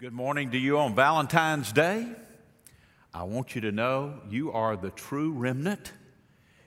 [0.00, 2.06] Good morning to you on Valentine's Day.
[3.12, 5.92] I want you to know you are the true remnant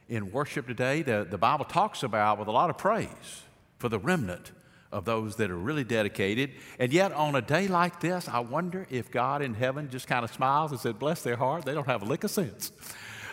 [0.08, 1.02] in worship today.
[1.02, 3.42] The, the Bible talks about with a lot of praise
[3.80, 4.52] for the remnant
[4.92, 6.52] of those that are really dedicated.
[6.78, 10.24] And yet, on a day like this, I wonder if God in heaven just kind
[10.24, 12.72] of smiles and said, Bless their heart, they don't have a lick of sense.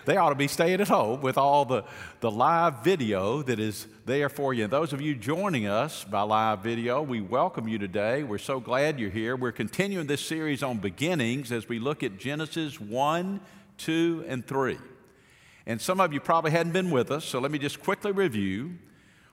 [0.06, 1.84] They ought to be staying at home with all the,
[2.20, 4.64] the live video that is there for you.
[4.64, 8.22] And those of you joining us by live video, we welcome you today.
[8.22, 9.36] We're so glad you're here.
[9.36, 13.40] We're continuing this series on beginnings as we look at Genesis 1,
[13.76, 14.78] 2, and 3.
[15.66, 18.78] And some of you probably hadn't been with us, so let me just quickly review.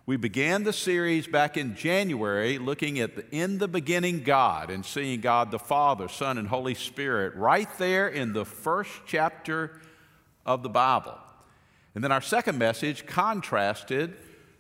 [0.06, 4.86] We began the series back in January looking at the in the beginning God and
[4.86, 9.82] seeing God the Father, Son, and Holy Spirit right there in the first chapter
[10.48, 11.18] of the Bible.
[11.94, 14.16] And then our second message contrasted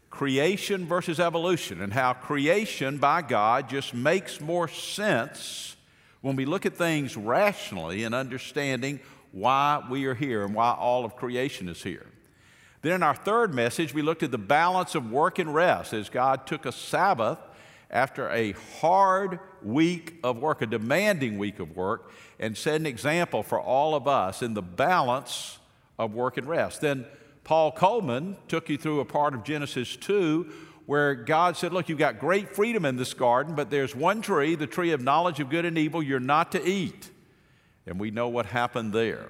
[0.09, 5.76] creation versus evolution and how creation by God just makes more sense
[6.22, 9.00] when we look at things rationally and understanding
[9.31, 12.06] why we are here and why all of creation is here.
[12.81, 16.09] Then in our third message, we looked at the balance of work and rest as
[16.09, 17.40] God took a Sabbath
[17.90, 23.44] after a hard week of work, a demanding week of work, and set an example
[23.44, 25.59] for all of us in the balance
[25.98, 26.81] of work and rest.
[26.81, 27.06] Then
[27.44, 30.52] Paul Coleman took you through a part of Genesis 2
[30.86, 34.56] where God said, Look, you've got great freedom in this garden, but there's one tree,
[34.56, 37.12] the tree of knowledge of good and evil, you're not to eat.
[37.86, 39.30] And we know what happened there.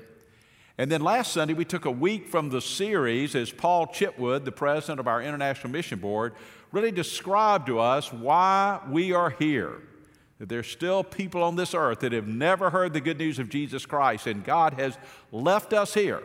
[0.80, 4.52] And then last Sunday, we took a week from the series as Paul Chitwood, the
[4.52, 6.36] president of our International Mission Board,
[6.72, 9.82] really described to us why we are here.
[10.38, 13.50] That there's still people on this earth that have never heard the good news of
[13.50, 14.98] Jesus Christ, and God has
[15.32, 16.22] left us here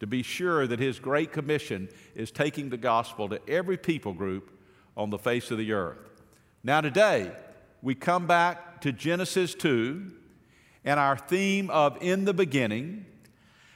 [0.00, 4.50] to be sure that His Great Commission is taking the gospel to every people group
[4.96, 5.98] on the face of the earth.
[6.62, 7.32] Now, today,
[7.82, 10.10] we come back to Genesis 2
[10.84, 13.06] and our theme of In the Beginning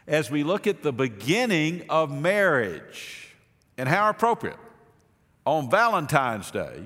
[0.06, 3.36] as we look at the beginning of marriage
[3.78, 4.58] and how appropriate
[5.46, 6.82] on Valentine's Day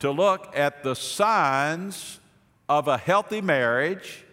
[0.00, 2.18] to look at the signs
[2.68, 4.23] of a healthy marriage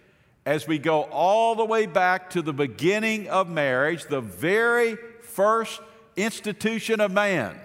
[0.45, 5.81] as we go all the way back to the beginning of marriage, the very first
[6.15, 7.59] institution of man.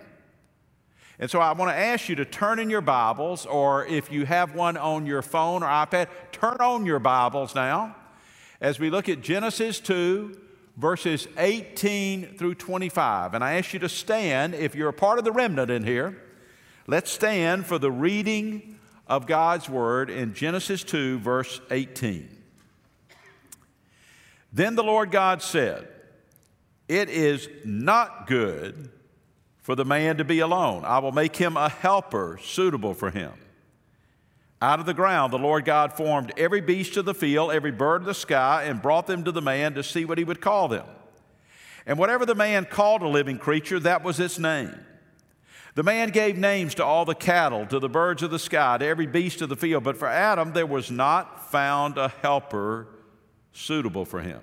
[1.19, 4.27] And so I want to ask you to turn in your Bibles, or if you
[4.27, 7.97] have one on your phone or iPad, turn on your Bibles now
[8.61, 10.39] as we look at Genesis 2,
[10.77, 13.33] verses 18 through 25.
[13.33, 16.23] And I ask you to stand, if you're a part of the remnant in here,
[16.87, 22.36] let's stand for the reading of God's Word in Genesis 2, verse 18.
[24.57, 25.87] Then the Lord God said,
[26.89, 28.91] It is not good
[29.61, 30.83] for the man to be alone.
[30.87, 33.35] I will make him a helper suitable for him.
[34.63, 38.01] Out of the ground, the Lord God formed every beast of the field, every bird
[38.01, 40.69] of the sky, and brought them to the man to see what he would call
[40.69, 40.87] them.
[41.85, 44.75] And whatever the man called a living creature, that was its name.
[45.75, 48.87] The man gave names to all the cattle, to the birds of the sky, to
[48.87, 52.89] every beast of the field, but for Adam there was not found a helper
[53.57, 54.41] suitable for him.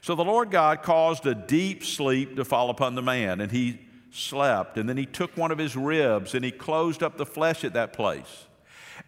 [0.00, 3.80] So the Lord God caused a deep sleep to fall upon the man, and he
[4.12, 4.76] slept.
[4.76, 7.72] And then he took one of his ribs and he closed up the flesh at
[7.72, 8.46] that place.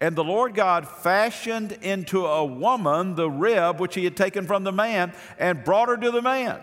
[0.00, 4.64] And the Lord God fashioned into a woman the rib which he had taken from
[4.64, 6.60] the man and brought her to the man.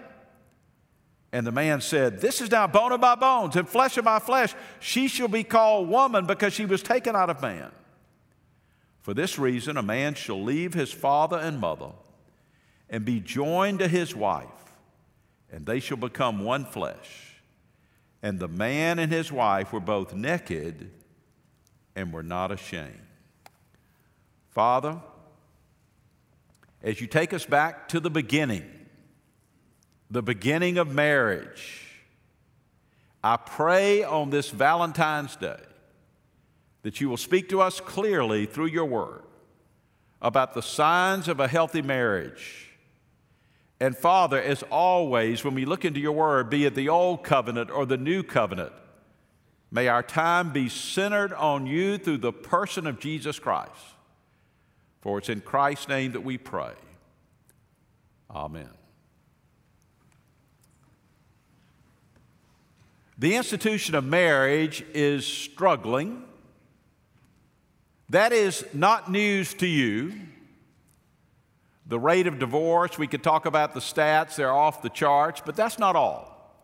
[1.32, 4.20] And the man said, This is now bone of my bones and flesh of my
[4.20, 4.54] flesh.
[4.80, 7.72] She shall be called woman because she was taken out of man.
[9.02, 11.92] For this reason, a man shall leave his father and mother
[12.92, 14.48] and be joined to his wife,
[15.50, 17.42] and they shall become one flesh.
[18.22, 20.92] And the man and his wife were both naked
[21.96, 23.08] and were not ashamed.
[24.50, 25.00] Father,
[26.84, 28.70] as you take us back to the beginning,
[30.12, 31.88] the beginning of marriage,
[33.24, 35.62] I pray on this Valentine's Day
[36.82, 39.24] that you will speak to us clearly through your word
[40.22, 42.71] about the signs of a healthy marriage
[43.82, 47.72] and Father, as always, when we look into your word, be it the old covenant
[47.72, 48.72] or the new covenant,
[49.72, 53.72] may our time be centered on you through the person of Jesus Christ.
[55.02, 56.74] For it's in Christ's name that we pray.
[58.30, 58.70] Amen.
[63.18, 66.22] The institution of marriage is struggling.
[68.12, 70.14] That is not news to you
[71.92, 75.58] the rate of divorce, we could talk about the stats, they're off the charts, but
[75.58, 76.56] that's not all.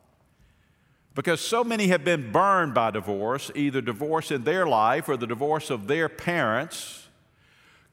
[1.15, 5.27] Because so many have been burned by divorce, either divorce in their life or the
[5.27, 7.09] divorce of their parents,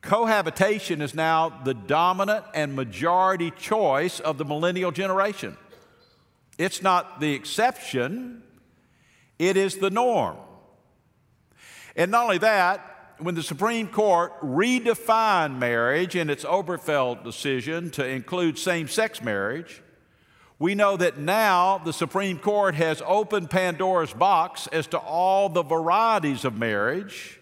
[0.01, 5.57] cohabitation is now the dominant and majority choice of the millennial generation.
[6.57, 8.45] It's not the exception,
[9.41, 10.37] it is the norm.
[11.97, 18.07] And not only that, when the Supreme Court redefined marriage in its Obergefell decision to
[18.07, 19.83] include same sex marriage,
[20.59, 25.63] we know that now the Supreme Court has opened Pandora's box as to all the
[25.63, 27.41] varieties of marriage.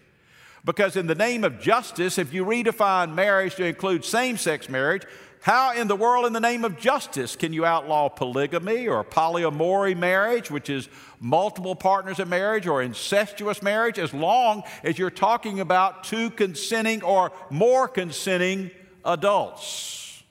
[0.65, 5.03] Because, in the name of justice, if you redefine marriage to include same sex marriage,
[5.43, 9.93] how in the world, in the name of justice, can you outlaw polygamy or polyamory
[9.93, 10.87] marriage, which is
[11.19, 17.03] multiple partners in marriage, or incestuous marriage, as long as you're talking about two consenting
[17.03, 18.71] or more consenting
[19.03, 20.23] adults?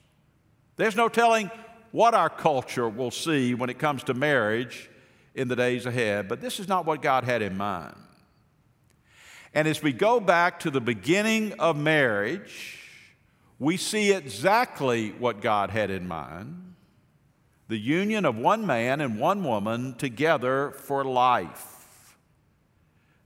[0.77, 1.51] There's no telling
[1.91, 4.89] what our culture will see when it comes to marriage
[5.35, 7.95] in the days ahead, but this is not what God had in mind.
[9.53, 12.79] And as we go back to the beginning of marriage,
[13.63, 16.59] we see exactly what God had in mind
[17.69, 22.17] the union of one man and one woman together for life.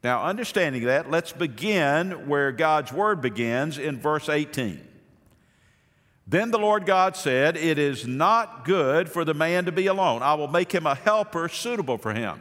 [0.04, 4.80] Now, understanding that, let's begin where God's word begins in verse 18.
[6.28, 10.22] Then the Lord God said, It is not good for the man to be alone.
[10.22, 12.40] I will make him a helper suitable for him.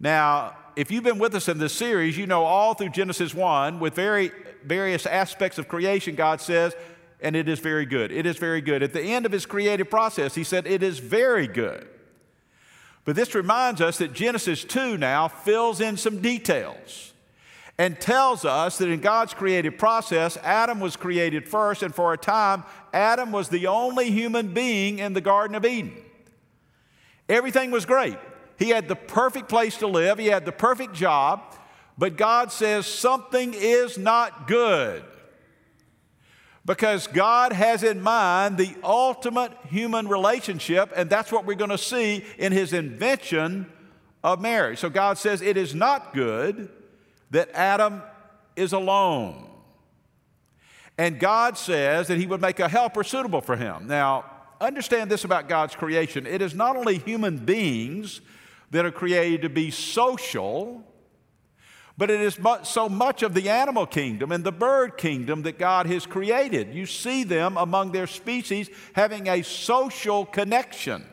[0.00, 3.78] Now, if you've been with us in this series, you know all through Genesis 1,
[3.78, 4.32] with very
[4.64, 6.74] various aspects of creation, God says,
[7.20, 8.10] and it is very good.
[8.10, 8.82] It is very good.
[8.82, 11.88] At the end of his creative process, he said, It is very good.
[13.04, 17.12] But this reminds us that Genesis 2 now fills in some details
[17.78, 22.18] and tells us that in God's creative process, Adam was created first, and for a
[22.18, 25.96] time, Adam was the only human being in the Garden of Eden.
[27.28, 28.18] Everything was great.
[28.58, 31.42] He had the perfect place to live, he had the perfect job,
[31.98, 35.04] but God says something is not good.
[36.64, 41.78] Because God has in mind the ultimate human relationship, and that's what we're going to
[41.78, 43.66] see in His invention
[44.22, 44.78] of marriage.
[44.78, 46.68] So God says it is not good
[47.30, 48.02] that Adam
[48.54, 49.48] is alone.
[50.96, 53.86] And God says that He would make a helper suitable for him.
[53.88, 54.24] Now,
[54.60, 58.20] understand this about God's creation it is not only human beings
[58.70, 60.84] that are created to be social,
[62.02, 65.86] but it is so much of the animal kingdom and the bird kingdom that God
[65.86, 66.74] has created.
[66.74, 71.04] You see them among their species having a social connection.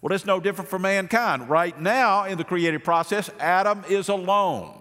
[0.00, 1.50] Well, it's no different for mankind.
[1.50, 4.78] Right now, in the creative process, Adam is alone.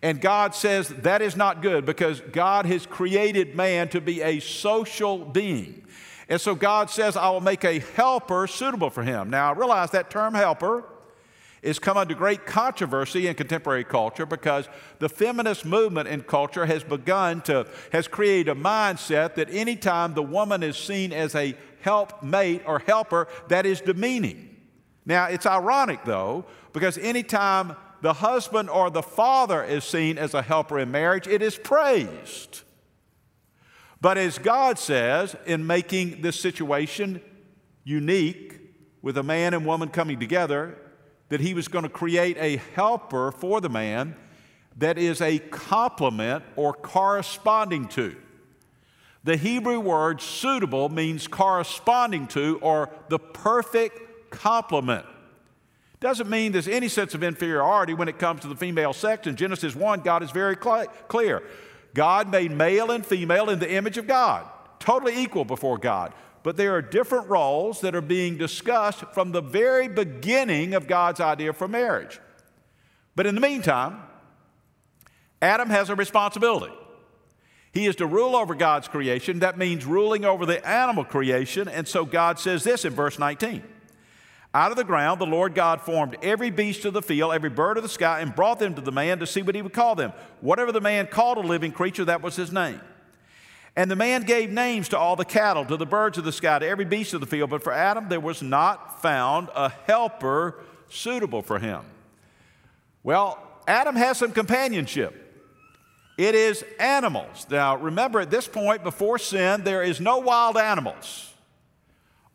[0.00, 4.40] And God says that is not good because God has created man to be a
[4.40, 5.84] social being.
[6.30, 9.28] And so God says, I will make a helper suitable for him.
[9.28, 10.84] Now, realize that term helper
[11.62, 14.68] is come under great controversy in contemporary culture because
[14.98, 20.22] the feminist movement in culture has begun to, has created a mindset that anytime the
[20.22, 24.56] woman is seen as a helpmate or helper, that is demeaning.
[25.04, 30.42] Now, it's ironic though, because anytime the husband or the father is seen as a
[30.42, 32.62] helper in marriage, it is praised.
[34.00, 37.20] But as God says in making this situation
[37.84, 38.60] unique
[39.02, 40.78] with a man and woman coming together,
[41.30, 44.14] that he was going to create a helper for the man
[44.76, 48.14] that is a complement or corresponding to.
[49.24, 55.06] The Hebrew word suitable means corresponding to or the perfect complement.
[56.00, 59.26] Doesn't mean there's any sense of inferiority when it comes to the female sex.
[59.26, 61.42] In Genesis 1, God is very clear.
[61.92, 64.46] God made male and female in the image of God,
[64.78, 69.42] totally equal before God but there are different roles that are being discussed from the
[69.42, 72.20] very beginning of God's idea for marriage.
[73.14, 74.00] But in the meantime,
[75.42, 76.74] Adam has a responsibility.
[77.72, 79.40] He is to rule over God's creation.
[79.40, 81.68] That means ruling over the animal creation.
[81.68, 83.62] And so God says this in verse 19
[84.52, 87.76] Out of the ground, the Lord God formed every beast of the field, every bird
[87.76, 89.94] of the sky, and brought them to the man to see what he would call
[89.94, 90.12] them.
[90.40, 92.80] Whatever the man called a living creature, that was his name.
[93.76, 96.58] And the man gave names to all the cattle, to the birds of the sky,
[96.58, 97.50] to every beast of the field.
[97.50, 100.56] But for Adam, there was not found a helper
[100.88, 101.82] suitable for him.
[103.02, 105.28] Well, Adam has some companionship.
[106.18, 107.46] It is animals.
[107.48, 111.32] Now, remember at this point, before sin, there is no wild animals.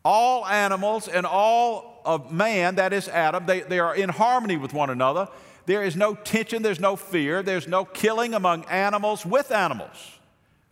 [0.04, 4.74] All animals and all of man, that is Adam, they, they are in harmony with
[4.74, 5.28] one another.
[5.66, 10.20] There is no tension, there's no fear, there's no killing among animals with animals.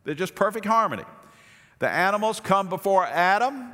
[0.03, 1.03] They're just perfect harmony.
[1.79, 3.71] The animals come before Adam,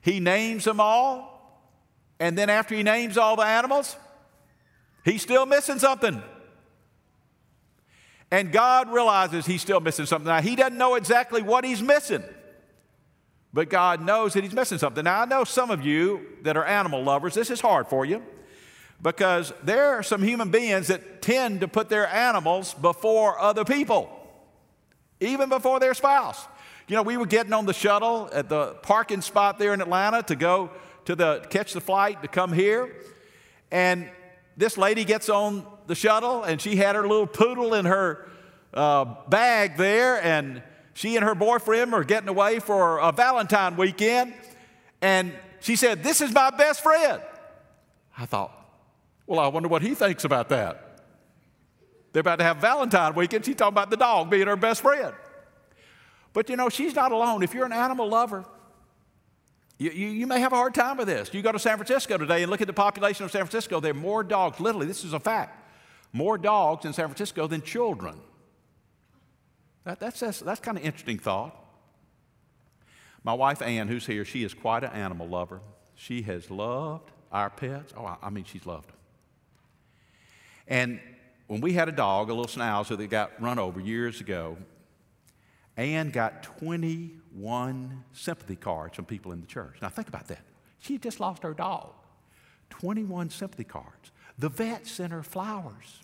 [0.00, 1.38] he names them all,
[2.20, 3.96] and then after he names all the animals,
[5.04, 6.22] he's still missing something.
[8.30, 10.28] And God realizes he's still missing something.
[10.28, 12.22] Now, he doesn't know exactly what he's missing,
[13.52, 15.04] but God knows that he's missing something.
[15.04, 18.22] Now, I know some of you that are animal lovers, this is hard for you
[19.00, 24.10] because there are some human beings that tend to put their animals before other people,
[25.20, 26.46] even before their spouse.
[26.86, 30.22] You know, we were getting on the shuttle at the parking spot there in Atlanta
[30.24, 30.70] to go
[31.04, 32.94] to the catch the flight to come here,
[33.70, 34.08] and
[34.56, 38.28] this lady gets on the shuttle and she had her little poodle in her
[38.74, 40.62] uh, bag there, and
[40.94, 44.34] she and her boyfriend are getting away for a Valentine weekend,
[45.00, 47.22] and she said, This is my best friend.
[48.16, 48.52] I thought,
[49.26, 50.87] Well, I wonder what he thinks about that.
[52.12, 53.44] They're about to have Valentine weekend.
[53.44, 55.14] She's talking about the dog being her best friend.
[56.32, 57.42] But you know, she's not alone.
[57.42, 58.44] If you're an animal lover,
[59.78, 61.32] you, you, you, may have a hard time with this.
[61.32, 63.80] You go to San Francisco today and look at the population of San Francisco.
[63.80, 65.64] There are more dogs, literally, this is a fact,
[66.12, 68.16] more dogs in San Francisco than children.
[69.84, 71.56] That, that's that's, that's kind of interesting thought.
[73.22, 75.60] My wife, Ann, who's here, she is quite an animal lover.
[75.94, 77.92] She has loved our pets.
[77.96, 78.96] Oh, I, I mean, she's loved them.
[80.66, 81.00] And
[81.48, 84.56] when we had a dog, a little schnauzer that got run over years ago,
[85.76, 89.78] Ann got 21 sympathy cards from people in the church.
[89.82, 90.40] Now, think about that.
[90.78, 91.90] She just lost her dog.
[92.70, 94.12] 21 sympathy cards.
[94.38, 96.00] The vet sent her flowers.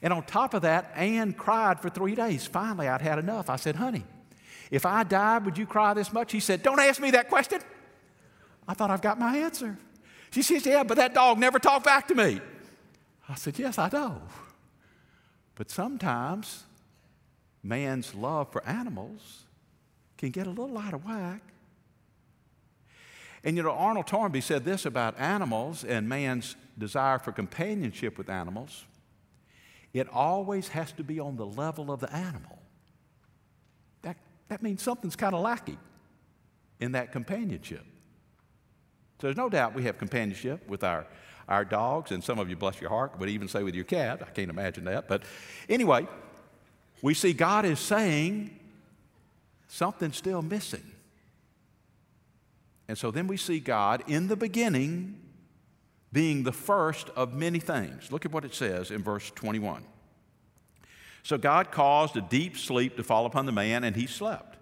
[0.00, 2.46] And on top of that, Ann cried for three days.
[2.46, 3.50] Finally, I'd had enough.
[3.50, 4.04] I said, honey,
[4.70, 6.32] if I died, would you cry this much?
[6.32, 7.60] He said, Don't ask me that question.
[8.66, 9.76] I thought I've got my answer.
[10.30, 12.40] She says, Yeah, but that dog never talked back to me.
[13.28, 14.22] I said, Yes, I know.
[15.54, 16.64] But sometimes
[17.62, 19.44] man's love for animals
[20.16, 21.42] can get a little out of whack.
[23.44, 28.28] And you know, Arnold Toynbee said this about animals and man's desire for companionship with
[28.28, 28.84] animals
[29.92, 32.58] it always has to be on the level of the animal.
[34.02, 34.16] That,
[34.48, 35.78] that means something's kind of lacking
[36.80, 37.84] in that companionship.
[39.20, 41.06] So there's no doubt we have companionship with our,
[41.48, 44.22] our dogs, and some of you, bless your heart, would even say with your cat.
[44.22, 45.08] I can't imagine that.
[45.08, 45.24] But
[45.68, 46.06] anyway,
[47.02, 48.56] we see God is saying
[49.66, 50.84] something's still missing.
[52.86, 55.20] And so then we see God in the beginning
[56.12, 58.10] being the first of many things.
[58.12, 59.84] Look at what it says in verse 21.
[61.22, 64.57] So God caused a deep sleep to fall upon the man, and he slept.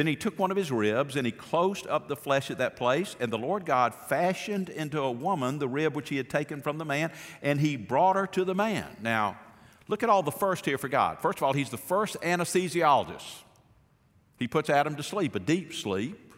[0.00, 2.74] Then he took one of his ribs and he closed up the flesh at that
[2.74, 3.16] place.
[3.20, 6.78] And the Lord God fashioned into a woman the rib which he had taken from
[6.78, 8.86] the man, and he brought her to the man.
[9.02, 9.38] Now,
[9.88, 11.18] Look at all the first here for God.
[11.18, 13.42] First of all, He's the first anesthesiologist.
[14.38, 16.32] He puts Adam to sleep, a deep sleep,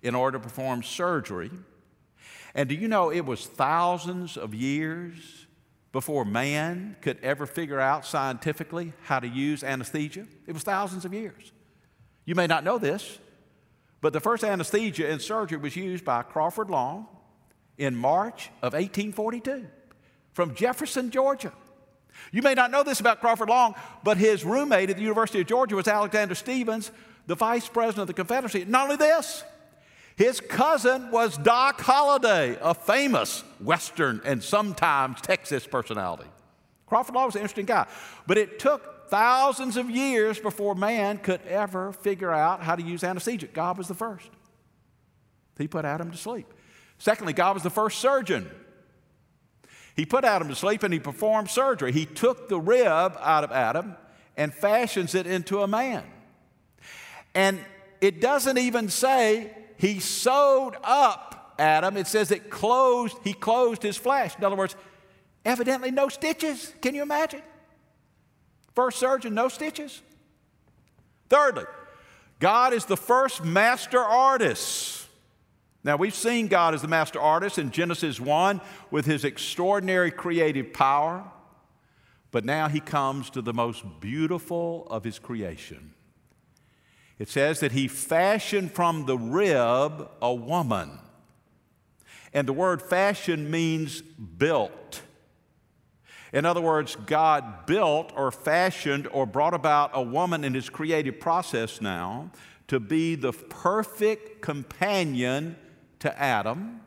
[0.00, 1.50] in order to perform surgery.
[2.54, 5.46] And do you know it was thousands of years
[5.92, 10.26] before man could ever figure out scientifically how to use anesthesia?
[10.46, 11.52] It was thousands of years.
[12.24, 13.18] You may not know this,
[14.00, 17.06] but the first anesthesia in surgery was used by Crawford Long
[17.78, 19.66] in March of 1842
[20.32, 21.52] from Jefferson, Georgia.
[22.32, 25.46] You may not know this about Crawford Long, but his roommate at the University of
[25.46, 26.90] Georgia was Alexander Stephens,
[27.26, 28.64] the vice president of the Confederacy.
[28.64, 29.44] Not only this,
[30.16, 36.28] his cousin was Doc Holliday, a famous Western and sometimes Texas personality.
[36.86, 37.86] Crawford Long was an interesting guy,
[38.26, 43.04] but it took thousands of years before man could ever figure out how to use
[43.04, 43.46] anesthesia.
[43.46, 44.28] God was the first.
[45.56, 46.52] He put Adam to sleep.
[46.98, 48.50] Secondly, God was the first surgeon.
[49.94, 51.92] He put Adam to sleep and he performed surgery.
[51.92, 53.94] He took the rib out of Adam
[54.36, 56.02] and fashions it into a man.
[57.36, 57.60] And
[58.00, 61.96] it doesn't even say he sewed up Adam.
[61.96, 64.36] It says it closed, he closed his flesh.
[64.36, 64.74] In other words,
[65.44, 66.74] evidently no stitches.
[66.82, 67.42] Can you imagine?
[68.74, 70.02] First surgeon, no stitches.
[71.28, 71.64] Thirdly,
[72.40, 75.06] God is the first master artist.
[75.84, 80.72] Now, we've seen God as the master artist in Genesis 1 with his extraordinary creative
[80.72, 81.24] power,
[82.30, 85.92] but now he comes to the most beautiful of his creation.
[87.18, 90.98] It says that he fashioned from the rib a woman.
[92.32, 95.02] And the word fashion means built.
[96.34, 101.20] In other words, God built or fashioned or brought about a woman in his creative
[101.20, 102.32] process now
[102.66, 105.54] to be the perfect companion
[106.00, 106.80] to Adam.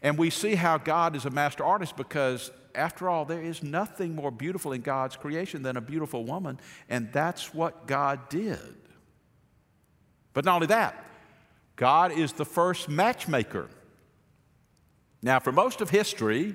[0.00, 4.14] And we see how God is a master artist because, after all, there is nothing
[4.14, 8.76] more beautiful in God's creation than a beautiful woman, and that's what God did.
[10.32, 11.04] But not only that,
[11.76, 13.68] God is the first matchmaker.
[15.20, 16.54] Now, for most of history,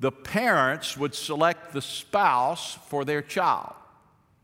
[0.00, 3.74] the parents would select the spouse for their child.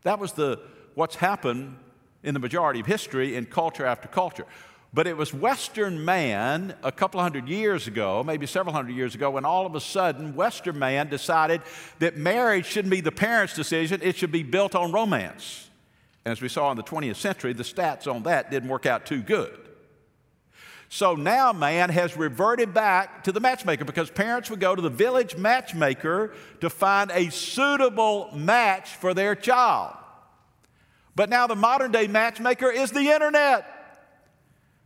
[0.03, 0.59] That was the,
[0.95, 1.77] what's happened
[2.23, 4.45] in the majority of history in culture after culture.
[4.93, 9.31] But it was Western man a couple hundred years ago, maybe several hundred years ago,
[9.31, 11.61] when all of a sudden Western man decided
[11.99, 15.69] that marriage shouldn't be the parents' decision, it should be built on romance.
[16.25, 19.05] And as we saw in the 20th century, the stats on that didn't work out
[19.05, 19.57] too good.
[20.93, 24.89] So now man has reverted back to the matchmaker because parents would go to the
[24.89, 29.95] village matchmaker to find a suitable match for their child.
[31.15, 33.65] But now the modern day matchmaker is the internet.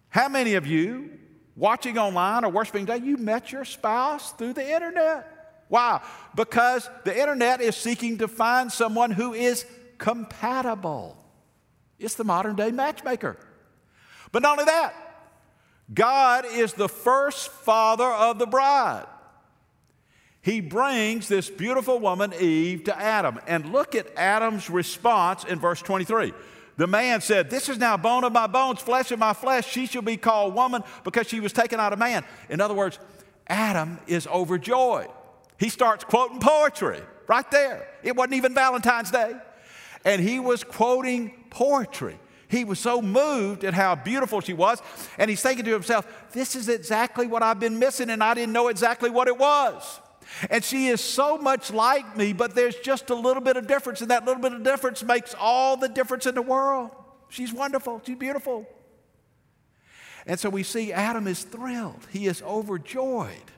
[0.09, 1.09] How many of you
[1.55, 5.65] watching online or worshiping today, you met your spouse through the internet?
[5.69, 6.03] Why?
[6.35, 9.65] Because the internet is seeking to find someone who is
[9.97, 11.17] compatible.
[11.97, 13.38] It's the modern day matchmaker.
[14.31, 15.04] But not only that,
[15.93, 19.05] God is the first father of the bride.
[20.41, 23.39] He brings this beautiful woman, Eve, to Adam.
[23.47, 26.33] And look at Adam's response in verse 23.
[26.77, 29.67] The man said, This is now bone of my bones, flesh of my flesh.
[29.67, 32.23] She shall be called woman because she was taken out of man.
[32.49, 32.99] In other words,
[33.47, 35.07] Adam is overjoyed.
[35.57, 37.87] He starts quoting poetry right there.
[38.03, 39.33] It wasn't even Valentine's Day.
[40.03, 42.19] And he was quoting poetry.
[42.55, 44.81] He was so moved at how beautiful she was.
[45.17, 48.53] And he's thinking to himself, This is exactly what I've been missing, and I didn't
[48.53, 50.00] know exactly what it was.
[50.50, 54.01] And she is so much like me, but there's just a little bit of difference,
[54.01, 56.91] and that little bit of difference makes all the difference in the world.
[57.29, 58.67] She's wonderful, she's beautiful.
[60.25, 63.51] And so we see Adam is thrilled, he is overjoyed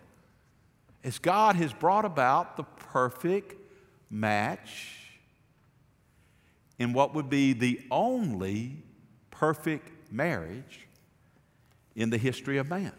[1.04, 3.56] as God has brought about the perfect
[4.10, 4.98] match
[6.80, 8.84] in what would be the only
[9.40, 10.88] perfect marriage
[11.96, 12.94] in the history of man.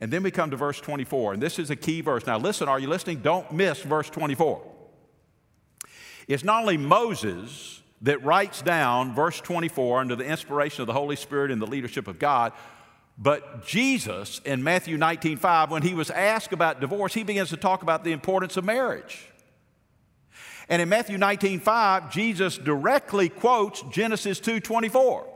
[0.00, 2.26] And then we come to verse 24, and this is a key verse.
[2.26, 3.20] Now, listen, are you listening?
[3.20, 4.62] Don't miss verse 24.
[6.26, 11.16] It's not only Moses that writes down verse 24 under the inspiration of the Holy
[11.16, 12.52] Spirit and the leadership of God,
[13.18, 17.58] but Jesus in Matthew 19 5, when he was asked about divorce, he begins to
[17.58, 19.29] talk about the importance of marriage.
[20.70, 25.26] And in Matthew 19 5, Jesus directly quotes Genesis 2 24.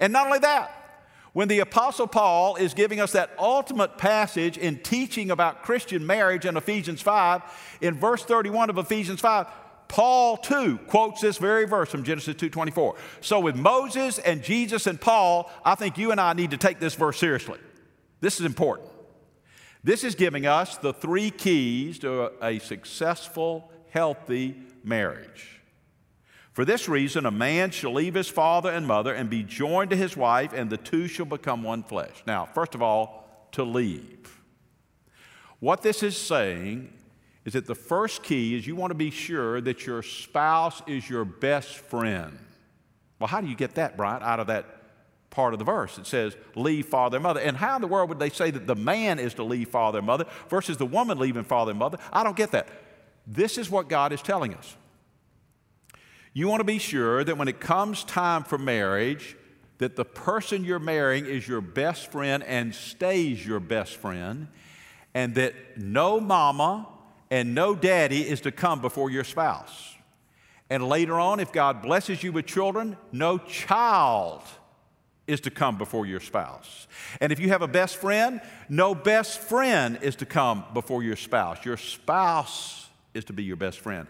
[0.00, 0.84] And not only that,
[1.32, 6.44] when the Apostle Paul is giving us that ultimate passage in teaching about Christian marriage
[6.44, 7.42] in Ephesians 5,
[7.80, 9.46] in verse 31 of Ephesians 5,
[9.88, 12.96] Paul too quotes this very verse from Genesis 2:24.
[13.20, 16.80] So with Moses and Jesus and Paul, I think you and I need to take
[16.80, 17.58] this verse seriously.
[18.20, 18.88] This is important.
[19.84, 25.62] This is giving us the three keys to a, a successful, healthy marriage.
[26.52, 29.96] For this reason, a man shall leave his father and mother and be joined to
[29.96, 32.22] his wife, and the two shall become one flesh.
[32.26, 34.40] Now, first of all, to leave.
[35.60, 36.92] What this is saying
[37.44, 41.08] is that the first key is you want to be sure that your spouse is
[41.08, 42.36] your best friend.
[43.20, 44.66] Well, how do you get that, Brian, out of that
[45.30, 45.98] part of the verse?
[45.98, 47.40] It says, leave father and mother.
[47.40, 49.98] And how in the world would they say that the man is to leave father
[49.98, 51.98] and mother versus the woman leaving father and mother?
[52.12, 52.68] I don't get that.
[53.26, 54.76] This is what God is telling us.
[56.32, 59.36] You want to be sure that when it comes time for marriage,
[59.78, 64.48] that the person you're marrying is your best friend and stays your best friend,
[65.14, 66.88] and that no mama
[67.30, 69.94] and no daddy is to come before your spouse.
[70.70, 74.42] And later on, if God blesses you with children, no child
[75.26, 76.86] is to come before your spouse.
[77.20, 81.16] And if you have a best friend, no best friend is to come before your
[81.16, 81.64] spouse.
[81.64, 82.83] Your spouse
[83.14, 84.06] is to be your best friend.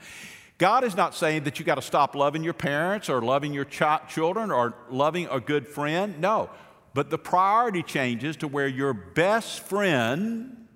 [0.56, 3.64] God is not saying that you got to stop loving your parents or loving your
[3.64, 6.20] ch- children or loving a good friend.
[6.20, 6.50] No.
[6.94, 10.66] But the priority changes to where your best friend,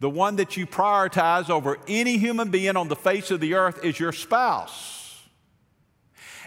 [0.00, 3.84] the one that you prioritize over any human being on the face of the earth,
[3.84, 5.20] is your spouse.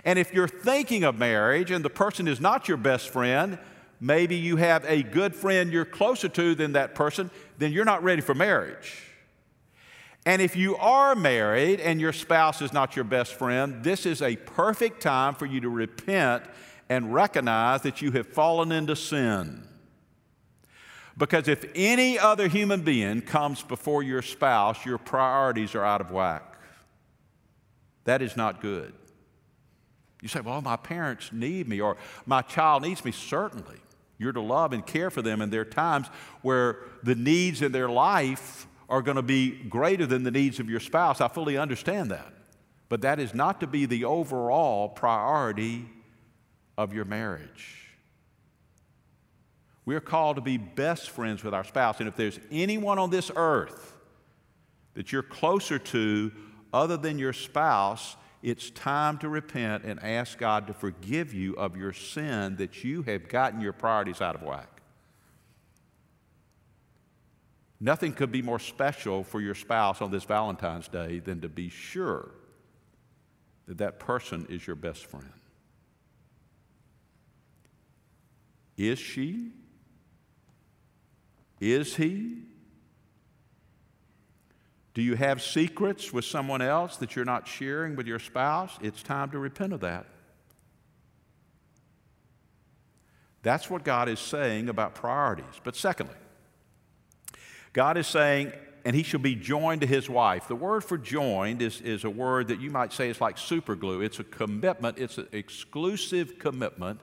[0.04, 3.60] And if you're thinking of marriage and the person is not your best friend,
[4.00, 8.04] maybe you have a good friend you're closer to than that person, then you're not
[8.04, 9.07] ready for marriage.
[10.28, 14.22] And if you are married and your spouse is not your best friend, this is
[14.22, 16.44] a perfect time for you to repent
[16.90, 19.66] and recognize that you have fallen into sin.
[21.18, 26.12] Because if any other human being comes before your spouse, your priorities are out of
[26.12, 26.60] whack.
[28.04, 28.94] That is not good.
[30.22, 33.13] You say, well, my parents need me, or my child needs me.
[33.13, 33.78] Certainly.
[34.18, 36.08] You're to love and care for them, there are times
[36.42, 40.69] where the needs in their life are going to be greater than the needs of
[40.69, 41.21] your spouse.
[41.21, 42.34] I fully understand that.
[42.89, 45.86] But that is not to be the overall priority
[46.78, 47.88] of your marriage.
[49.86, 52.00] We're called to be best friends with our spouse.
[52.00, 53.93] And if there's anyone on this earth
[54.93, 56.32] that you're closer to
[56.73, 61.76] other than your spouse, it's time to repent and ask God to forgive you of
[61.76, 64.77] your sin that you have gotten your priorities out of whack.
[67.80, 71.70] Nothing could be more special for your spouse on this Valentine's Day than to be
[71.70, 72.32] sure
[73.68, 75.32] that that person is your best friend.
[78.78, 79.52] Is she
[81.60, 82.38] is he?
[84.94, 88.78] Do you have secrets with someone else that you're not sharing with your spouse?
[88.82, 90.08] It's time to repent of that.
[93.44, 95.46] That's what God is saying about priorities.
[95.63, 96.16] But secondly,
[97.74, 98.54] God is saying,
[98.86, 100.48] and he shall be joined to his wife.
[100.48, 103.76] The word for joined is, is a word that you might say is like super
[103.76, 104.02] glue.
[104.02, 107.02] It's a commitment, it's an exclusive commitment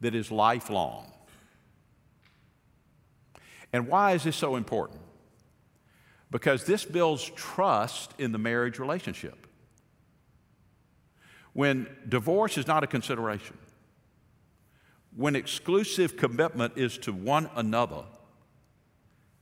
[0.00, 1.12] that is lifelong.
[3.72, 5.00] And why is this so important?
[6.30, 9.46] Because this builds trust in the marriage relationship.
[11.52, 13.58] When divorce is not a consideration,
[15.16, 18.04] when exclusive commitment is to one another,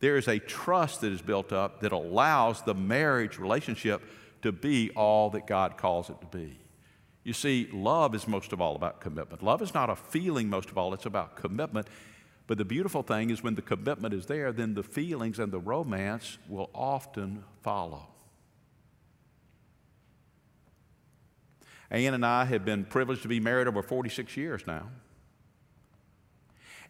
[0.05, 4.03] there is a trust that is built up that allows the marriage relationship
[4.43, 6.59] to be all that God calls it to be.
[7.23, 9.43] You see, love is most of all about commitment.
[9.43, 11.87] Love is not a feeling, most of all, it's about commitment.
[12.47, 15.59] But the beautiful thing is when the commitment is there, then the feelings and the
[15.59, 18.09] romance will often follow.
[21.91, 24.91] Ann and I have been privileged to be married over 46 years now.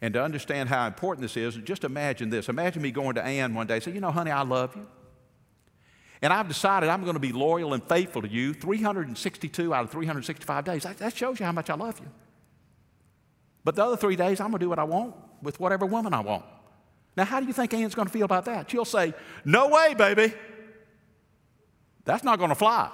[0.01, 2.49] And to understand how important this is, just imagine this.
[2.49, 4.87] Imagine me going to Ann one day and say, You know, honey, I love you.
[6.21, 9.91] And I've decided I'm going to be loyal and faithful to you 362 out of
[9.91, 10.85] 365 days.
[10.85, 12.07] That shows you how much I love you.
[13.63, 16.15] But the other three days, I'm going to do what I want with whatever woman
[16.15, 16.45] I want.
[17.17, 18.71] Now, how do you think Ann's going to feel about that?
[18.71, 20.35] She'll say, No way, baby.
[22.05, 22.91] That's not going to fly.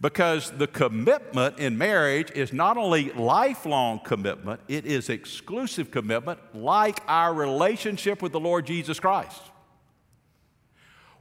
[0.00, 7.00] Because the commitment in marriage is not only lifelong commitment, it is exclusive commitment, like
[7.06, 9.40] our relationship with the Lord Jesus Christ.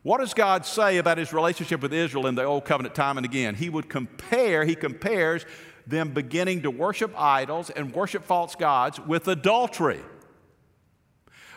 [0.01, 3.25] What does God say about his relationship with Israel in the Old Covenant time and
[3.25, 3.55] again?
[3.55, 5.45] He would compare, he compares
[5.87, 10.01] them beginning to worship idols and worship false gods with adultery.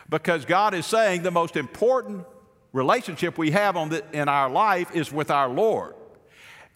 [0.09, 2.25] Because God is saying the most important
[2.71, 5.95] relationship we have the, in our life is with our Lord.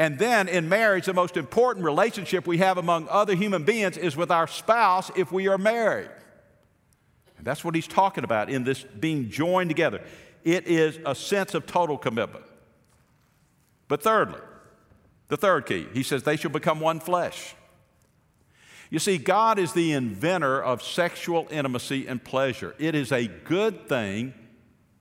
[0.01, 4.17] And then in marriage, the most important relationship we have among other human beings is
[4.17, 6.09] with our spouse if we are married.
[7.37, 10.01] And that's what he's talking about in this being joined together.
[10.43, 12.45] It is a sense of total commitment.
[13.87, 14.39] But thirdly,
[15.27, 17.53] the third key, he says, they shall become one flesh.
[18.89, 22.73] You see, God is the inventor of sexual intimacy and pleasure.
[22.79, 24.33] It is a good thing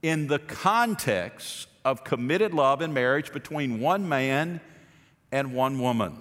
[0.03, 4.61] in the context of committed love and marriage between one man
[5.31, 6.17] and one woman.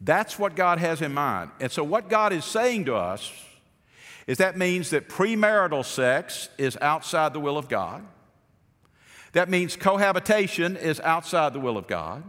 [0.00, 1.50] That's what God has in mind.
[1.60, 3.32] And so, what God is saying to us
[4.26, 8.04] is that means that premarital sex is outside the will of God.
[9.32, 12.24] That means cohabitation is outside the will of God.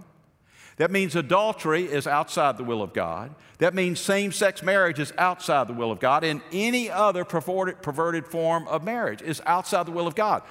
[0.78, 3.34] That means adultery is outside the will of God.
[3.58, 6.24] That means same sex marriage is outside the will of God.
[6.24, 10.44] And any other perverted, perverted form of marriage is outside the will of God.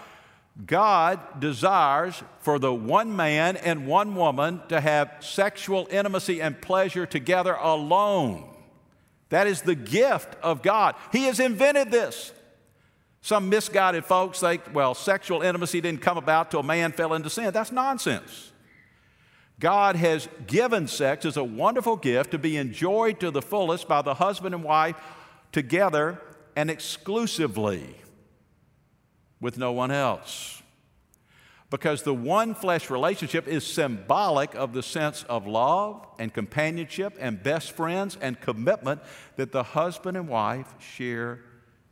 [0.64, 7.04] God desires for the one man and one woman to have sexual intimacy and pleasure
[7.04, 8.48] together alone.
[9.28, 10.94] That is the gift of God.
[11.12, 12.32] He has invented this.
[13.20, 17.50] Some misguided folks think, well, sexual intimacy didn't come about till man fell into sin.
[17.52, 18.52] That's nonsense.
[19.58, 24.00] God has given sex as a wonderful gift to be enjoyed to the fullest by
[24.00, 24.96] the husband and wife
[25.50, 26.20] together
[26.54, 27.96] and exclusively
[29.40, 30.62] with no one else.
[31.68, 37.42] Because the one flesh relationship is symbolic of the sense of love and companionship and
[37.42, 39.00] best friends and commitment
[39.34, 41.40] that the husband and wife share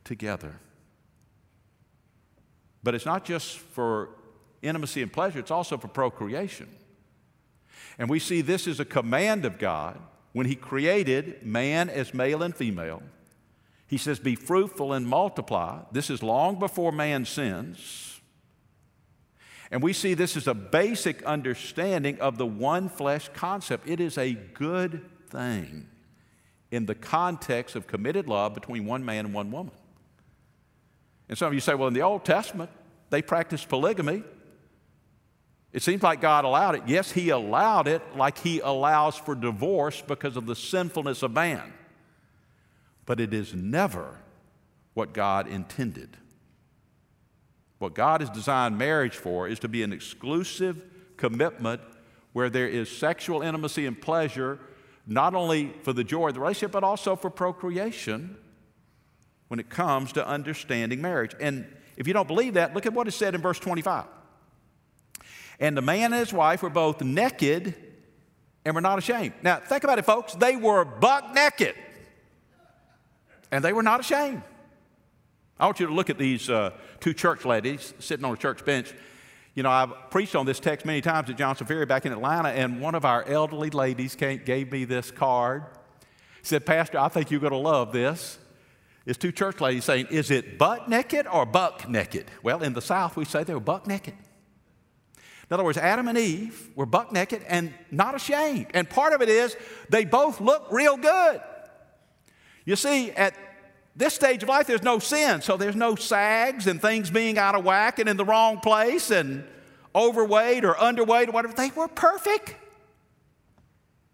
[0.04, 0.60] together.
[2.84, 4.10] But it's not just for
[4.62, 6.68] intimacy and pleasure, it's also for procreation.
[7.98, 9.98] And we see this as a command of God
[10.32, 13.02] when He created man as male and female.
[13.86, 15.82] He says, Be fruitful and multiply.
[15.92, 18.20] This is long before man sins.
[19.70, 23.88] And we see this as a basic understanding of the one flesh concept.
[23.88, 25.88] It is a good thing
[26.70, 29.74] in the context of committed love between one man and one woman.
[31.28, 32.70] And some of you say, well, in the Old Testament,
[33.10, 34.22] they practiced polygamy.
[35.72, 36.82] It seems like God allowed it.
[36.86, 41.72] Yes, He allowed it like He allows for divorce because of the sinfulness of man.
[43.06, 44.18] But it is never
[44.94, 46.16] what God intended.
[47.78, 50.82] What God has designed marriage for is to be an exclusive
[51.16, 51.80] commitment
[52.32, 54.58] where there is sexual intimacy and pleasure,
[55.06, 58.36] not only for the joy of the relationship, but also for procreation
[59.48, 61.32] when it comes to understanding marriage.
[61.40, 64.06] And if you don't believe that, look at what is said in verse 25.
[65.60, 67.74] And the man and his wife were both naked
[68.64, 69.34] and were not ashamed.
[69.42, 70.34] Now, think about it, folks.
[70.34, 71.76] They were buck naked
[73.54, 74.42] and they were not ashamed.
[75.60, 78.64] I want you to look at these uh, two church ladies sitting on a church
[78.64, 78.92] bench.
[79.54, 82.48] You know, I've preached on this text many times at Johnson Ferry back in Atlanta,
[82.48, 85.62] and one of our elderly ladies came, gave me this card.
[86.42, 88.40] Said, Pastor, I think you're going to love this.
[89.06, 92.26] It's two church ladies saying, Is it butt naked or buck naked?
[92.42, 94.14] Well, in the South, we say they were buck naked.
[95.14, 98.66] In other words, Adam and Eve were buck naked and not ashamed.
[98.74, 99.56] And part of it is
[99.90, 101.40] they both look real good.
[102.64, 103.34] You see, at
[103.96, 107.54] this stage of life, there's no sin, so there's no sags and things being out
[107.54, 109.44] of whack and in the wrong place and
[109.94, 111.54] overweight or underweight or whatever.
[111.54, 112.56] They were perfect.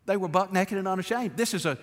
[0.06, 1.36] They were buck naked and unashamed.
[1.36, 1.78] This is a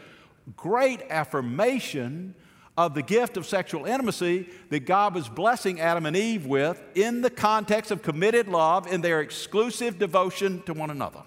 [0.55, 2.35] great affirmation
[2.77, 7.21] of the gift of sexual intimacy that God was blessing Adam and Eve with in
[7.21, 11.23] the context of committed love in their exclusive devotion to one another.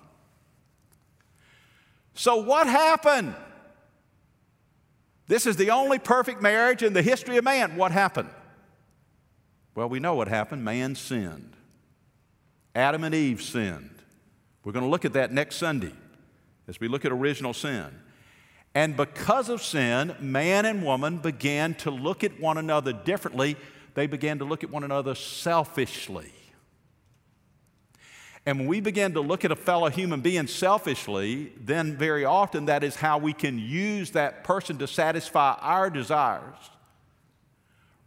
[2.14, 3.35] So, what happened?
[5.31, 7.77] This is the only perfect marriage in the history of man.
[7.77, 8.31] What happened?
[9.77, 10.64] Well, we know what happened.
[10.64, 11.55] Man sinned.
[12.75, 13.95] Adam and Eve sinned.
[14.64, 15.93] We're going to look at that next Sunday
[16.66, 17.87] as we look at original sin.
[18.75, 23.55] And because of sin, man and woman began to look at one another differently.
[23.95, 26.33] They began to look at one another selfishly.
[28.46, 32.66] And when we begin to look at a fellow human being selfishly, then very often
[32.66, 36.57] that is how we can use that person to satisfy our desires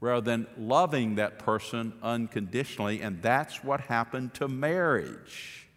[0.01, 3.01] rather than loving that person unconditionally.
[3.01, 5.67] And that's what happened to marriage.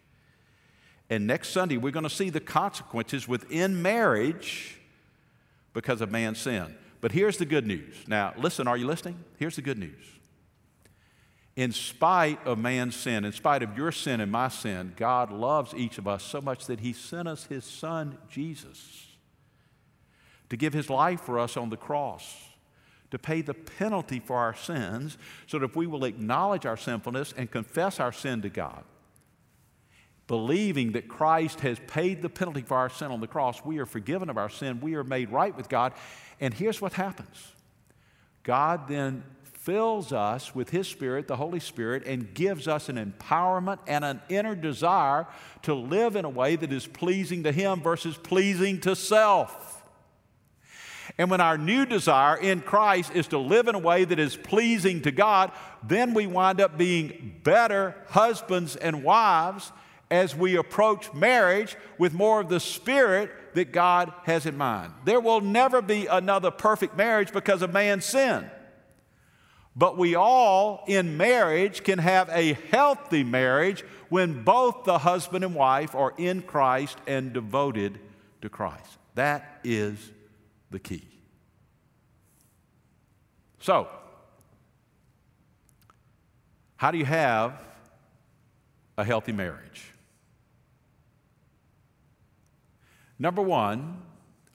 [1.09, 4.79] And next Sunday, we're going to see the consequences within marriage
[5.73, 6.75] because of man's sin.
[6.99, 7.95] But here's the good news.
[8.07, 9.23] Now, listen, are you listening?
[9.37, 10.16] Here's the good news
[11.57, 15.73] in spite of man's sin, in spite of your sin and my sin, God loves
[15.73, 19.07] each of us so much that He sent us His Son, Jesus,
[20.49, 22.31] to give His life for us on the cross,
[23.09, 25.17] to pay the penalty for our sins,
[25.47, 28.83] so that if we will acknowledge our sinfulness and confess our sin to God,
[30.27, 33.87] believing that Christ has paid the penalty for our sin on the cross, we are
[33.87, 35.93] forgiven of our sin, we are made right with God.
[36.39, 37.51] And here's what happens
[38.43, 39.23] God then
[39.67, 44.21] fills us with His Spirit, the Holy Spirit, and gives us an empowerment and an
[44.29, 45.27] inner desire
[45.63, 49.83] to live in a way that is pleasing to Him versus pleasing to self.
[51.17, 54.37] And when our new desire in Christ is to live in a way that is
[54.37, 55.51] pleasing to God,
[55.83, 59.73] then we wind up being better husbands and wives
[60.09, 64.93] as we approach marriage with more of the spirit that God has in mind.
[65.03, 68.49] There will never be another perfect marriage because of man's sin.
[69.77, 75.53] But we all in marriage can have a healthy marriage when both the husband and
[75.53, 77.99] wife are in Christ and devoted
[78.41, 78.97] to Christ.
[79.13, 80.11] That is
[80.71, 81.07] the key.
[83.59, 83.87] So,
[86.77, 87.53] how do you have
[88.97, 89.91] a healthy marriage?
[93.19, 94.01] Number one,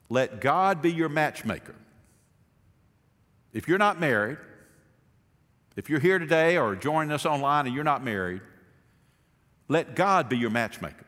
[0.09, 1.75] let God be your matchmaker.
[3.53, 4.37] If you're not married,
[5.75, 8.41] if you're here today or joining us online and you're not married,
[9.67, 11.05] let God be your matchmaker.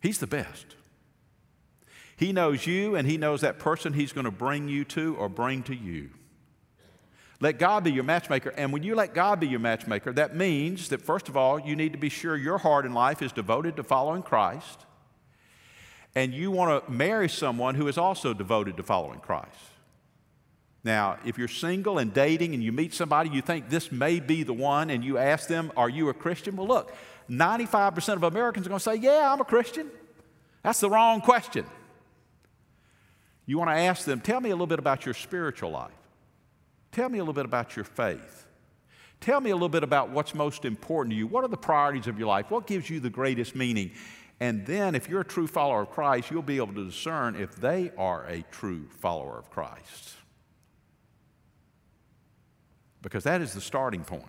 [0.00, 0.76] He's the best.
[2.16, 5.28] He knows you and He knows that person He's going to bring you to or
[5.28, 6.10] bring to you.
[7.40, 8.50] Let God be your matchmaker.
[8.50, 11.74] And when you let God be your matchmaker, that means that, first of all, you
[11.74, 14.84] need to be sure your heart in life is devoted to following Christ.
[16.14, 19.56] And you want to marry someone who is also devoted to following Christ.
[20.82, 24.42] Now, if you're single and dating and you meet somebody you think this may be
[24.42, 26.56] the one and you ask them, Are you a Christian?
[26.56, 26.94] Well, look,
[27.28, 29.90] 95% of Americans are going to say, Yeah, I'm a Christian.
[30.62, 31.66] That's the wrong question.
[33.46, 35.92] You want to ask them, Tell me a little bit about your spiritual life.
[36.92, 38.46] Tell me a little bit about your faith.
[39.20, 41.26] Tell me a little bit about what's most important to you.
[41.26, 42.50] What are the priorities of your life?
[42.50, 43.90] What gives you the greatest meaning?
[44.40, 47.54] And then, if you're a true follower of Christ, you'll be able to discern if
[47.56, 50.14] they are a true follower of Christ
[53.02, 54.24] because that is the starting point.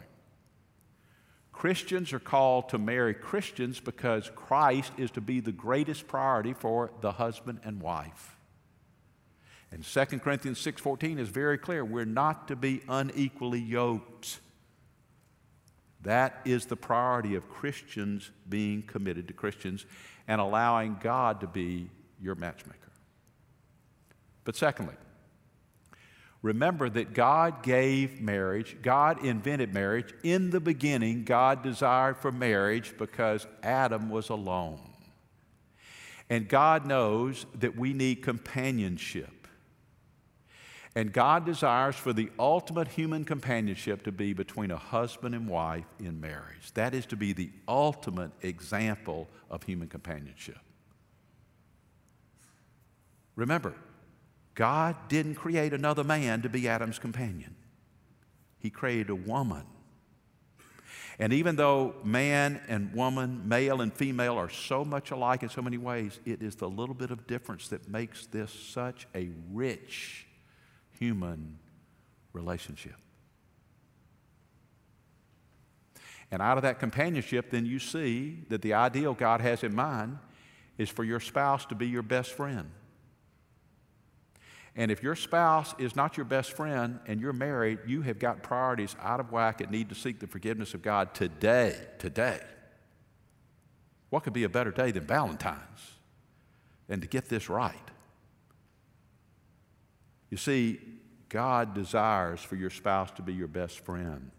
[1.52, 6.92] Christians are called to marry Christians because Christ is to be the greatest priority for
[7.02, 8.38] the husband and wife.
[9.72, 11.86] And 2 Corinthians 6:14 is very clear.
[11.86, 14.40] We're not to be unequally yoked.
[16.02, 19.86] That is the priority of Christians being committed to Christians
[20.28, 22.92] and allowing God to be your matchmaker.
[24.44, 24.96] But secondly,
[26.42, 30.14] remember that God gave marriage, God invented marriage.
[30.24, 34.80] In the beginning, God desired for marriage because Adam was alone.
[36.30, 39.48] And God knows that we need companionship.
[40.96, 45.86] And God desires for the ultimate human companionship to be between a husband and wife
[46.00, 46.74] in marriage.
[46.74, 50.58] That is to be the ultimate example of human companionship.
[53.38, 53.74] Remember,
[54.62, 57.56] God didn't create another man to be Adam's companion,
[58.60, 59.64] He created a woman.
[61.18, 65.64] And even though man and woman, male and female, are so much alike in so
[65.64, 70.28] many ways, it is the little bit of difference that makes this such a rich
[71.00, 71.58] human
[72.32, 72.98] relationship.
[76.30, 80.20] And out of that companionship, then you see that the ideal God has in mind
[80.78, 82.70] is for your spouse to be your best friend.
[84.76, 88.42] And if your spouse is not your best friend and you're married, you have got
[88.42, 91.76] priorities out of whack and need to seek the forgiveness of God today.
[92.00, 92.40] Today.
[94.10, 95.92] What could be a better day than Valentine's?
[96.88, 97.76] And to get this right.
[100.30, 100.80] You see,
[101.30, 104.32] God desires for your spouse to be your best friend.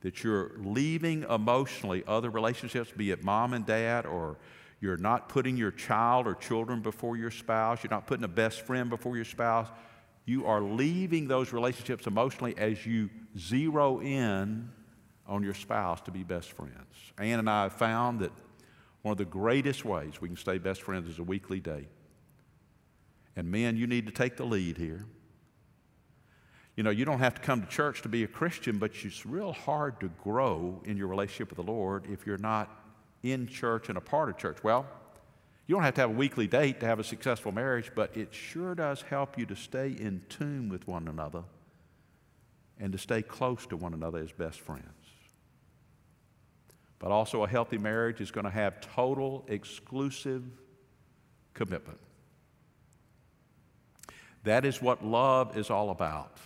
[0.00, 4.36] That you're leaving emotionally other relationships, be it mom and dad, or
[4.80, 8.60] you're not putting your child or children before your spouse, you're not putting a best
[8.62, 9.68] friend before your spouse.
[10.26, 13.08] You are leaving those relationships emotionally as you
[13.38, 14.70] zero in
[15.26, 16.72] on your spouse to be best friends.
[17.18, 18.32] Ann and I have found that
[19.02, 21.88] one of the greatest ways we can stay best friends is a weekly date.
[23.36, 25.06] And men, you need to take the lead here.
[26.74, 29.24] You know, you don't have to come to church to be a Christian, but it's
[29.24, 32.85] real hard to grow in your relationship with the Lord if you're not
[33.32, 34.62] in church and a part of church.
[34.62, 34.86] Well,
[35.66, 38.32] you don't have to have a weekly date to have a successful marriage, but it
[38.32, 41.42] sure does help you to stay in tune with one another
[42.78, 44.84] and to stay close to one another as best friends.
[46.98, 50.44] But also, a healthy marriage is going to have total exclusive
[51.52, 51.98] commitment.
[54.44, 56.38] That is what love is all about.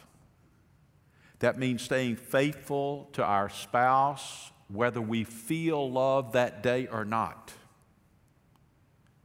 [1.41, 7.53] That means staying faithful to our spouse, whether we feel love that day or not,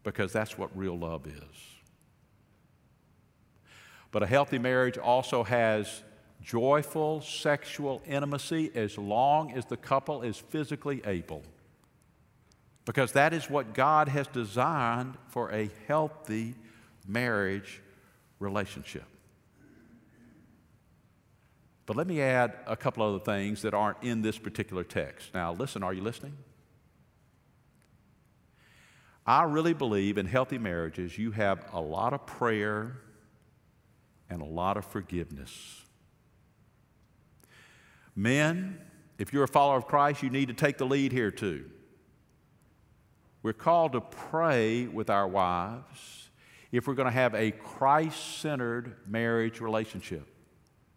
[0.04, 1.76] because that's what real love is.
[4.12, 6.04] But a healthy marriage also has
[6.42, 11.44] joyful sexual intimacy as long as the couple is physically able.
[12.86, 16.56] Because that is what God has designed for a healthy
[17.08, 17.82] marriage
[18.40, 19.06] relationship.
[21.86, 25.34] But let me add a couple other things that aren't in this particular text.
[25.34, 26.36] Now, listen, are you listening?
[29.26, 32.98] I really believe in healthy marriages, you have a lot of prayer
[34.30, 35.82] and a lot of forgiveness.
[38.16, 38.80] Men,
[39.18, 41.70] if you're a follower of Christ, you need to take the lead here too.
[43.42, 46.30] We're called to pray with our wives
[46.72, 50.28] if we're going to have a Christ centered marriage relationship.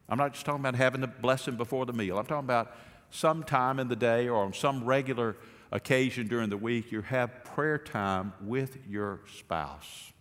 [0.09, 2.19] I'm not just talking about having the blessing before the meal.
[2.19, 2.75] I'm talking about
[3.11, 5.37] some time in the day or on some regular
[5.71, 10.13] occasion during the week, you have prayer time with your spouse.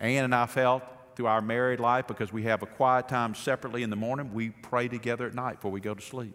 [0.00, 0.82] Ann and I felt
[1.14, 4.50] through our married life because we have a quiet time separately in the morning, we
[4.50, 6.34] pray together at night before we go to sleep.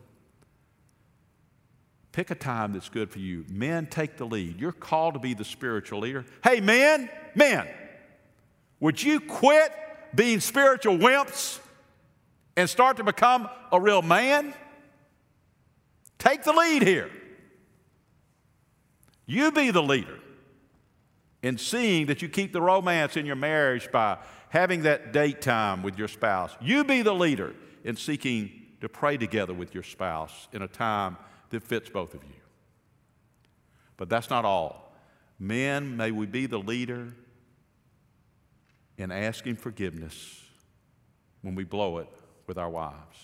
[2.11, 3.45] Pick a time that's good for you.
[3.49, 4.59] Men, take the lead.
[4.59, 6.25] You're called to be the spiritual leader.
[6.43, 7.67] Hey, men, men,
[8.79, 9.71] would you quit
[10.15, 11.59] being spiritual wimps
[12.57, 14.53] and start to become a real man?
[16.17, 17.09] Take the lead here.
[19.27, 20.17] You be the leader
[21.43, 24.17] in seeing that you keep the romance in your marriage by
[24.49, 26.55] having that date time with your spouse.
[26.59, 31.17] You be the leader in seeking to pray together with your spouse in a time
[31.51, 32.35] that fits both of you.
[33.97, 34.93] But that's not all.
[35.39, 37.13] Men, may we be the leader
[38.97, 40.43] in asking forgiveness
[41.41, 42.09] when we blow it
[42.47, 43.17] with our wives.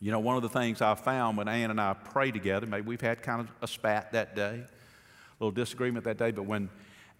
[0.00, 2.86] You know, one of the things I found when Ann and I pray together, maybe
[2.86, 6.68] we've had kind of a spat that day, a little disagreement that day, but when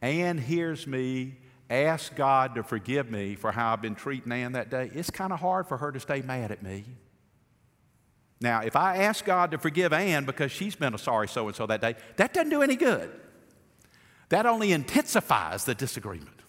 [0.01, 1.35] Ann hears me
[1.71, 5.33] ask God to forgive me for how I've been treating Ann that day, it's kind
[5.33, 6.85] of hard for her to stay mad at me.
[8.41, 11.57] Now, if I ask God to forgive Ann because she's been a sorry so and
[11.57, 13.11] so that day, that doesn't do any good.
[14.29, 16.43] That only intensifies the disagreement.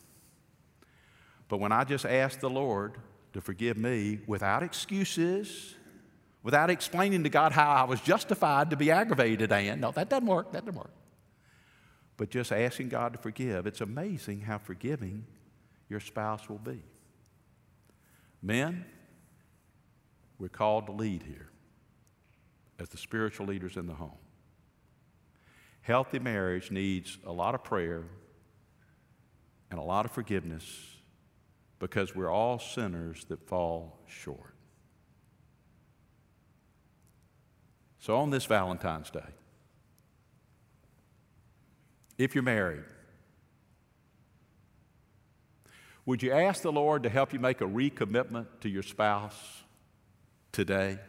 [1.47, 2.97] But when I just ask the Lord
[3.33, 5.75] to forgive me without excuses,
[6.43, 10.27] without explaining to God how I was justified to be aggravated and, no, that doesn't
[10.27, 10.91] work, that doesn't work.
[12.17, 15.25] But just asking God to forgive, it's amazing how forgiving
[15.89, 16.81] your spouse will be.
[18.41, 18.85] Men,
[20.37, 21.49] we're called to lead here
[22.79, 24.17] as the spiritual leaders in the home.
[25.81, 28.03] Healthy marriage needs a lot of prayer
[29.71, 30.63] and a lot of forgiveness
[31.79, 34.53] because we're all sinners that fall short.
[37.99, 39.19] So, on this Valentine's Day,
[42.17, 42.83] if you're married,
[46.05, 49.63] would you ask the Lord to help you make a recommitment to your spouse
[50.51, 50.99] today?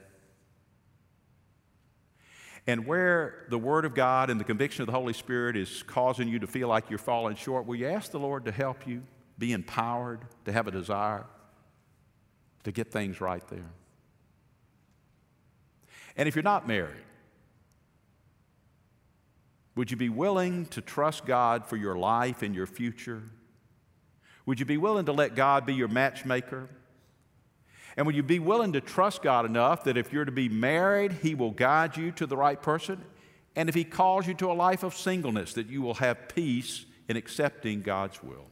[2.66, 6.28] And where the Word of God and the conviction of the Holy Spirit is causing
[6.28, 9.02] you to feel like you're falling short, will you ask the Lord to help you
[9.40, 11.26] be empowered, to have a desire
[12.62, 13.72] to get things right there?
[16.16, 17.02] And if you're not married,
[19.74, 23.22] would you be willing to trust God for your life and your future?
[24.46, 26.68] Would you be willing to let God be your matchmaker?
[27.96, 31.12] And would you be willing to trust God enough that if you're to be married,
[31.22, 33.02] He will guide you to the right person?
[33.56, 36.84] And if He calls you to a life of singleness, that you will have peace
[37.08, 38.46] in accepting God's will?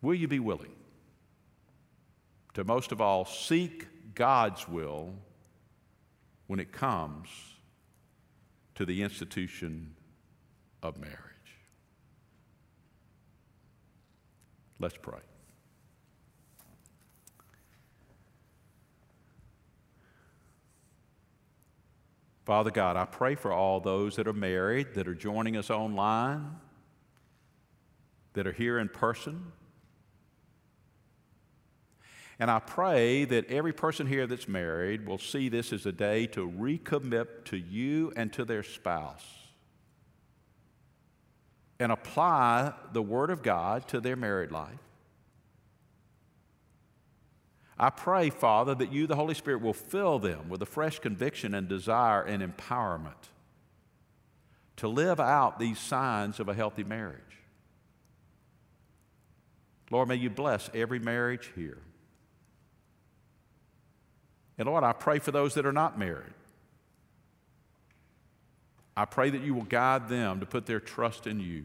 [0.00, 0.74] Will you be willing
[2.54, 5.12] to most of all seek God's will
[6.46, 7.28] when it comes
[8.76, 9.94] to the institution
[10.82, 11.16] of marriage?
[14.78, 15.18] Let's pray.
[22.48, 26.56] Father God, I pray for all those that are married, that are joining us online,
[28.32, 29.52] that are here in person.
[32.40, 36.26] And I pray that every person here that's married will see this as a day
[36.28, 39.24] to recommit to you and to their spouse
[41.80, 44.78] and apply the Word of God to their married life.
[47.78, 51.54] I pray, Father, that you, the Holy Spirit, will fill them with a fresh conviction
[51.54, 53.30] and desire and empowerment
[54.76, 57.22] to live out these signs of a healthy marriage.
[59.90, 61.78] Lord, may you bless every marriage here.
[64.58, 66.34] And Lord, I pray for those that are not married.
[68.96, 71.64] I pray that you will guide them to put their trust in you.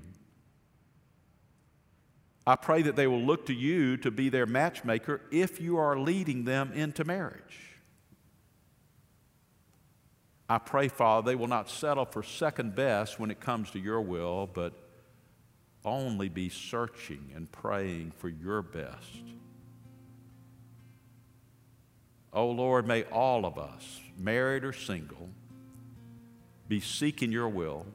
[2.45, 5.97] I pray that they will look to you to be their matchmaker if you are
[5.97, 7.77] leading them into marriage.
[10.47, 14.01] I pray, Father, they will not settle for second best when it comes to your
[14.01, 14.73] will, but
[15.85, 19.23] only be searching and praying for your best.
[22.33, 25.29] Oh Lord, may all of us, married or single,
[26.67, 27.85] be seeking your will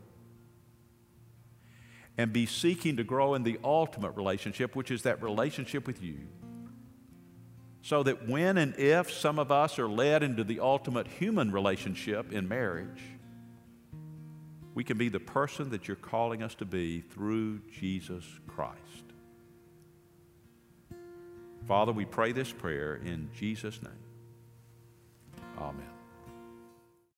[2.17, 6.19] and be seeking to grow in the ultimate relationship, which is that relationship with you.
[7.83, 12.33] So that when and if some of us are led into the ultimate human relationship
[12.33, 13.03] in marriage,
[14.75, 18.79] we can be the person that you're calling us to be through Jesus Christ.
[21.67, 24.08] Father, we pray this prayer in Jesus' name.
[25.61, 25.98] Amen.